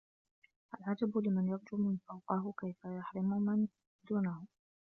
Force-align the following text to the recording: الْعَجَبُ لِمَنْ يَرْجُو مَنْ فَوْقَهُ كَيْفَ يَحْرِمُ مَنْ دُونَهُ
الْعَجَبُ 0.79 1.17
لِمَنْ 1.17 1.47
يَرْجُو 1.47 1.77
مَنْ 1.77 1.97
فَوْقَهُ 2.09 2.53
كَيْفَ 2.59 2.85
يَحْرِمُ 2.85 3.41
مَنْ 3.41 3.67
دُونَهُ 4.09 4.45